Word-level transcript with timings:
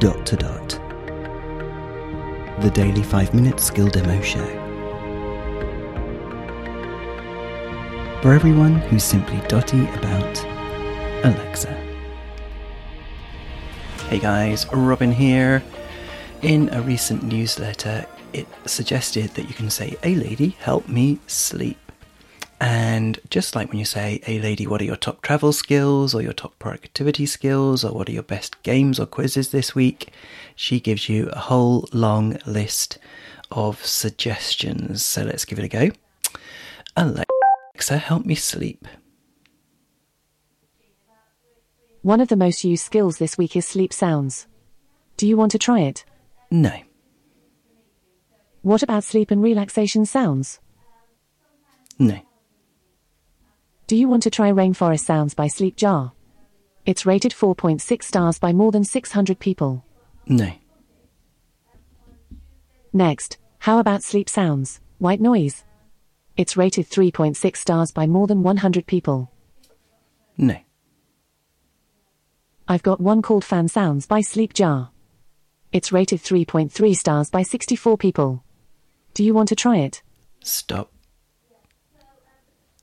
dot 0.00 0.24
to 0.24 0.34
dot. 0.34 0.68
The 2.62 2.70
daily 2.72 3.02
5 3.02 3.34
minute 3.34 3.60
skill 3.60 3.88
demo 3.88 4.18
show. 4.22 4.46
For 8.22 8.32
everyone 8.32 8.76
who's 8.76 9.04
simply 9.04 9.46
dotty 9.46 9.82
about 9.90 10.42
Alexa. 11.22 11.74
Hey 14.08 14.18
guys, 14.18 14.66
Robin 14.72 15.12
here. 15.12 15.62
In 16.40 16.70
a 16.70 16.80
recent 16.80 17.22
newsletter, 17.22 18.06
it 18.32 18.46
suggested 18.64 19.28
that 19.34 19.48
you 19.48 19.54
can 19.54 19.68
say, 19.68 19.98
Hey 20.02 20.14
lady, 20.14 20.56
help 20.60 20.88
me 20.88 21.18
sleep. 21.26 21.89
And 22.60 23.18
just 23.30 23.56
like 23.56 23.70
when 23.70 23.78
you 23.78 23.86
say, 23.86 24.20
Hey 24.22 24.38
lady, 24.38 24.66
what 24.66 24.82
are 24.82 24.84
your 24.84 24.96
top 24.96 25.22
travel 25.22 25.52
skills 25.52 26.14
or 26.14 26.20
your 26.20 26.34
top 26.34 26.58
productivity 26.58 27.24
skills 27.24 27.84
or 27.84 27.92
what 27.92 28.08
are 28.08 28.12
your 28.12 28.22
best 28.22 28.62
games 28.62 29.00
or 29.00 29.06
quizzes 29.06 29.50
this 29.50 29.74
week? 29.74 30.12
She 30.54 30.78
gives 30.78 31.08
you 31.08 31.28
a 31.32 31.38
whole 31.38 31.88
long 31.92 32.36
list 32.44 32.98
of 33.50 33.84
suggestions. 33.84 35.02
So 35.04 35.24
let's 35.24 35.46
give 35.46 35.58
it 35.58 35.64
a 35.64 35.68
go. 35.68 35.90
Alexa, 36.96 37.96
help 37.96 38.26
me 38.26 38.34
sleep. 38.34 38.86
One 42.02 42.20
of 42.20 42.28
the 42.28 42.36
most 42.36 42.64
used 42.64 42.84
skills 42.84 43.18
this 43.18 43.38
week 43.38 43.56
is 43.56 43.66
sleep 43.66 43.92
sounds. 43.92 44.46
Do 45.16 45.26
you 45.26 45.36
want 45.36 45.52
to 45.52 45.58
try 45.58 45.80
it? 45.80 46.04
No. 46.50 46.72
What 48.62 48.82
about 48.82 49.04
sleep 49.04 49.30
and 49.30 49.42
relaxation 49.42 50.04
sounds? 50.04 50.60
No. 51.98 52.20
Do 53.90 53.96
you 53.96 54.08
want 54.08 54.22
to 54.22 54.30
try 54.30 54.52
Rainforest 54.52 55.00
Sounds 55.00 55.34
by 55.34 55.48
Sleep 55.48 55.74
Jar? 55.74 56.12
It's 56.86 57.06
rated 57.06 57.32
4.6 57.32 58.04
stars 58.04 58.38
by 58.38 58.52
more 58.52 58.70
than 58.70 58.84
600 58.84 59.40
people. 59.40 59.84
No. 60.28 60.52
Next, 62.92 63.38
how 63.58 63.80
about 63.80 64.04
Sleep 64.04 64.28
Sounds, 64.28 64.80
White 64.98 65.20
Noise? 65.20 65.64
It's 66.36 66.56
rated 66.56 66.88
3.6 66.88 67.56
stars 67.56 67.90
by 67.90 68.06
more 68.06 68.28
than 68.28 68.44
100 68.44 68.86
people. 68.86 69.32
No. 70.36 70.58
I've 72.68 72.84
got 72.84 73.00
one 73.00 73.22
called 73.22 73.44
Fan 73.44 73.66
Sounds 73.66 74.06
by 74.06 74.20
Sleep 74.20 74.54
Jar. 74.54 74.92
It's 75.72 75.90
rated 75.90 76.20
3.3 76.20 76.96
stars 76.96 77.28
by 77.28 77.42
64 77.42 77.98
people. 77.98 78.44
Do 79.14 79.24
you 79.24 79.34
want 79.34 79.48
to 79.48 79.56
try 79.56 79.78
it? 79.78 80.00
Stop. 80.44 80.92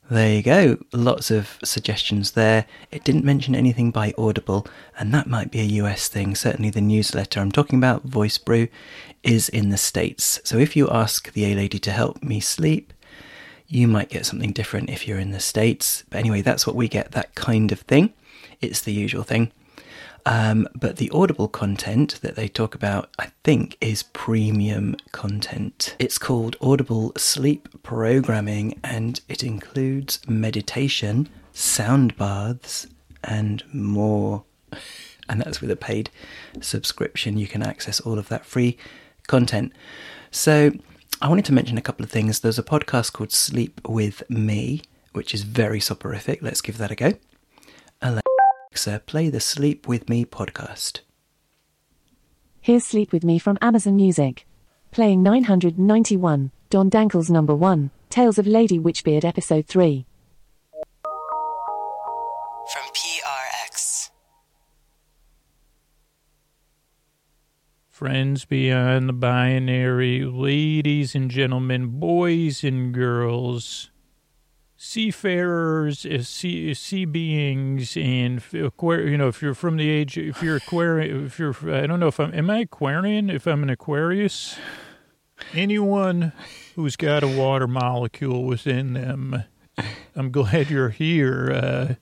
There 0.09 0.33
you 0.33 0.41
go. 0.41 0.77
Lots 0.93 1.31
of 1.31 1.57
suggestions 1.65 2.31
there. 2.31 2.65
It 2.91 3.03
didn't 3.03 3.25
mention 3.25 3.53
anything 3.53 3.91
by 3.91 4.13
Audible, 4.17 4.65
and 4.97 5.13
that 5.13 5.27
might 5.27 5.51
be 5.51 5.59
a 5.59 5.83
US 5.83 6.07
thing. 6.07 6.33
Certainly, 6.33 6.69
the 6.69 6.79
newsletter 6.79 7.41
I'm 7.41 7.51
talking 7.51 7.77
about, 7.77 8.07
VoiceBrew, 8.07 8.69
is 9.23 9.49
in 9.49 9.69
the 9.69 9.77
States. 9.77 10.39
So 10.45 10.57
if 10.57 10.77
you 10.77 10.89
ask 10.89 11.33
the 11.33 11.51
A 11.51 11.55
Lady 11.55 11.77
to 11.79 11.91
help 11.91 12.23
me 12.23 12.39
sleep, 12.39 12.93
you 13.67 13.85
might 13.85 14.07
get 14.07 14.25
something 14.25 14.53
different 14.53 14.89
if 14.89 15.05
you're 15.05 15.19
in 15.19 15.31
the 15.31 15.41
States. 15.41 16.05
But 16.09 16.19
anyway, 16.19 16.41
that's 16.41 16.65
what 16.65 16.77
we 16.77 16.87
get 16.87 17.11
that 17.11 17.35
kind 17.35 17.73
of 17.73 17.81
thing. 17.81 18.13
It's 18.61 18.81
the 18.81 18.93
usual 18.93 19.23
thing. 19.23 19.51
Um, 20.25 20.67
but 20.75 20.97
the 20.97 21.09
Audible 21.11 21.47
content 21.47 22.19
that 22.21 22.35
they 22.35 22.49
talk 22.49 22.75
about, 22.75 23.09
I 23.17 23.27
think, 23.45 23.77
is 23.79 24.03
premium 24.03 24.97
content. 25.13 25.95
It's 25.99 26.17
called 26.17 26.57
Audible 26.59 27.13
Sleep 27.15 27.81
Programming 27.81 28.77
and 28.83 29.21
it 29.29 29.41
includes 29.41 30.19
meditation, 30.27 31.29
sound 31.53 32.17
baths, 32.17 32.87
and 33.23 33.63
more. 33.73 34.43
And 35.29 35.39
that's 35.39 35.61
with 35.61 35.71
a 35.71 35.77
paid 35.77 36.09
subscription. 36.59 37.37
You 37.37 37.47
can 37.47 37.63
access 37.63 38.01
all 38.01 38.19
of 38.19 38.27
that 38.27 38.45
free 38.45 38.77
content. 39.27 39.71
So, 40.29 40.71
I 41.21 41.29
wanted 41.29 41.45
to 41.45 41.53
mention 41.53 41.77
a 41.77 41.81
couple 41.81 42.03
of 42.03 42.11
things. 42.11 42.41
There's 42.41 42.59
a 42.59 42.63
podcast 42.63 43.13
called 43.13 43.31
Sleep 43.31 43.81
with 43.87 44.29
Me, 44.29 44.81
which 45.13 45.33
is 45.33 45.43
very 45.43 45.79
soporific. 45.79 46.41
Let's 46.43 46.61
give 46.61 46.77
that 46.77 46.91
a 46.91 46.95
go. 46.95 47.13
Alexa, 48.77 49.01
play 49.07 49.27
the 49.27 49.39
Sleep 49.39 49.87
With 49.87 50.07
Me 50.07 50.23
podcast. 50.23 50.99
Here's 52.61 52.85
Sleep 52.85 53.11
With 53.11 53.23
Me 53.23 53.39
from 53.39 53.57
Amazon 53.59 53.95
Music. 53.95 54.45
Playing 54.91 55.23
991, 55.23 56.51
Don 56.69 56.87
Dankle's 56.87 57.31
number 57.31 57.55
1, 57.55 57.89
Tales 58.11 58.37
of 58.37 58.45
Lady 58.45 58.77
Witchbeard 58.77 59.25
Episode 59.25 59.65
3. 59.65 60.05
From 62.71 62.83
PRX. 62.93 64.11
Friends 67.89 68.45
beyond 68.45 69.09
the 69.09 69.13
binary, 69.13 70.23
ladies 70.23 71.15
and 71.15 71.31
gentlemen, 71.31 71.99
boys 71.99 72.63
and 72.63 72.93
girls, 72.93 73.89
seafarers, 74.77 76.05
uh, 76.05 76.21
sea, 76.21 76.73
sea 76.73 77.05
beings, 77.05 77.97
and 77.97 78.37
f- 78.37 78.51
aquar- 78.51 79.09
you 79.09 79.17
know, 79.17 79.27
if 79.27 79.41
you're 79.41 79.53
from 79.55 79.77
the 79.77 79.89
age, 79.89 80.17
if 80.17 80.41
you're 80.43 80.55
Aquarian, 80.57 81.25
if 81.25 81.39
you're, 81.39 81.55
I 81.73 81.87
don't 81.87 81.99
know 81.99 82.07
if 82.07 82.19
I'm, 82.19 82.33
am 82.33 82.49
I 82.49 82.59
Aquarian? 82.59 83.29
If 83.29 83.47
I'm 83.47 83.63
an 83.63 83.69
Aquarius, 83.69 84.57
anyone 85.53 86.31
who's 86.75 86.95
got 86.95 87.23
a 87.23 87.27
water 87.27 87.67
molecule 87.67 88.43
within 88.45 88.93
them, 88.93 89.43
I'm 90.15 90.31
glad 90.31 90.69
you're 90.69 90.89
here. 90.89 91.51
Uh, 91.51 91.93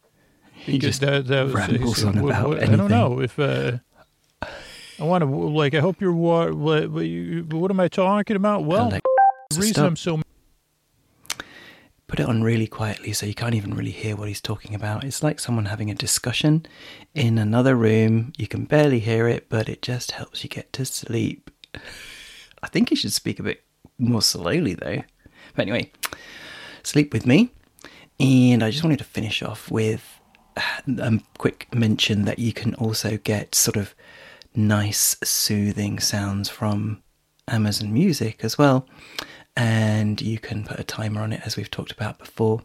He 0.53 0.73
because 0.73 0.99
just 0.99 1.01
that, 1.01 1.27
that 1.27 1.45
was 1.45 1.53
rambles 1.53 2.03
on 2.03 2.21
what- 2.21 2.31
about 2.31 2.49
what- 2.49 2.63
I 2.63 2.75
don't 2.75 2.89
know 2.89 3.21
if 3.21 3.39
uh, 3.39 3.77
I 4.99 5.03
want 5.03 5.23
to 5.23 5.29
like. 5.29 5.73
I 5.73 5.79
hope 5.79 5.99
you're 6.01 6.13
what. 6.13 6.53
What, 6.53 6.89
what 6.91 7.01
you- 7.05 7.45
what 7.51 7.69
am 7.71 7.79
I 7.79 7.87
talking 7.87 8.35
about? 8.35 8.63
Well, 8.65 8.89
the 8.91 9.59
reason. 9.59 9.85
I'm 9.85 9.95
so 9.95 10.21
Put 12.15 12.23
it 12.23 12.29
on 12.29 12.43
really 12.43 12.67
quietly 12.67 13.11
so 13.11 13.25
you 13.25 13.33
can't 13.33 13.55
even 13.55 13.73
really 13.73 13.91
hear 13.91 14.15
what 14.15 14.29
he's 14.29 14.39
talking 14.39 14.73
about. 14.73 15.03
It's 15.03 15.21
like 15.21 15.37
someone 15.37 15.65
having 15.65 15.91
a 15.91 15.93
discussion 15.93 16.65
in 17.13 17.37
another 17.37 17.75
room. 17.75 18.31
You 18.37 18.47
can 18.47 18.63
barely 18.63 18.99
hear 18.99 19.27
it, 19.27 19.49
but 19.49 19.67
it 19.67 19.81
just 19.81 20.11
helps 20.11 20.41
you 20.41 20.49
get 20.49 20.71
to 20.71 20.85
sleep. 20.85 21.51
I 22.63 22.67
think 22.69 22.87
he 22.87 22.95
should 22.95 23.11
speak 23.11 23.37
a 23.37 23.43
bit 23.43 23.65
more 23.97 24.21
slowly 24.21 24.75
though. 24.75 25.03
But 25.57 25.63
anyway, 25.63 25.91
sleep 26.83 27.11
with 27.11 27.25
me. 27.25 27.51
And 28.17 28.63
I 28.63 28.71
just 28.71 28.85
wanted 28.85 28.99
to 28.99 29.03
finish 29.03 29.43
off 29.43 29.69
with 29.69 30.21
uh, 30.55 30.61
a 30.99 31.19
quick 31.37 31.67
mention 31.75 32.23
that 32.23 32.39
you 32.39 32.53
can 32.53 32.75
also 32.75 33.17
get 33.17 33.55
sort 33.55 33.75
of 33.75 33.93
nice, 34.55 35.17
soothing 35.21 35.99
sounds 35.99 36.47
from 36.47 37.03
Amazon 37.49 37.93
Music 37.93 38.41
as 38.41 38.57
well. 38.57 38.87
And 39.57 40.21
you 40.21 40.37
can 40.37 40.63
put 40.65 40.79
a 40.79 40.83
timer 40.83 41.21
on 41.21 41.31
it, 41.31 41.41
as 41.45 41.55
we've 41.55 41.71
talked 41.71 41.91
about 41.91 42.19
before. 42.19 42.61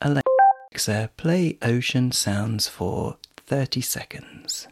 Alexa, 0.00 1.10
play 1.16 1.58
ocean 1.62 2.12
sounds 2.12 2.68
for 2.68 3.16
30 3.38 3.80
seconds. 3.80 4.68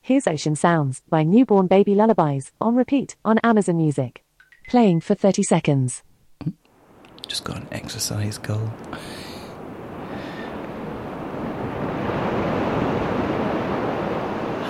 Here's 0.00 0.26
Ocean 0.26 0.56
Sounds 0.56 1.00
by 1.08 1.22
Newborn 1.22 1.68
Baby 1.68 1.94
Lullabies 1.94 2.50
on 2.60 2.74
repeat 2.74 3.14
on 3.24 3.38
Amazon 3.44 3.76
Music. 3.76 4.24
Playing 4.68 5.00
for 5.00 5.14
30 5.14 5.44
seconds. 5.44 6.02
Just 7.28 7.44
got 7.44 7.58
an 7.58 7.68
exercise 7.70 8.38
goal. 8.38 8.72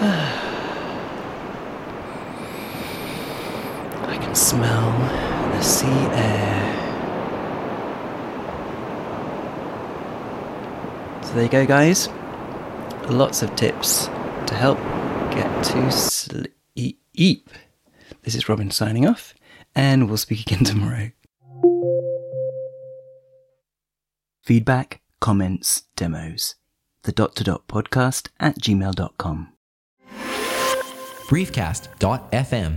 I 4.04 4.16
can 4.18 4.21
smell 4.34 4.90
the 5.52 5.62
sea 5.62 5.86
air. 5.86 6.78
So 11.22 11.34
there 11.34 11.44
you 11.44 11.48
go, 11.48 11.66
guys. 11.66 12.08
Lots 13.08 13.42
of 13.42 13.54
tips 13.56 14.06
to 14.46 14.54
help 14.54 14.78
get 15.32 15.64
to 15.64 15.90
sleep. 15.90 17.50
This 18.22 18.34
is 18.34 18.48
Robin 18.48 18.70
signing 18.70 19.06
off, 19.06 19.34
and 19.74 20.08
we'll 20.08 20.16
speak 20.16 20.40
again 20.42 20.64
tomorrow. 20.64 21.10
Feedback, 24.42 25.00
comments, 25.20 25.84
demos. 25.96 26.56
The 27.04 27.12
dot 27.12 27.34
to 27.36 27.44
dot 27.44 27.66
podcast 27.66 28.28
at 28.38 28.58
gmail.com. 28.58 29.48
briefcast.fm 31.28 32.76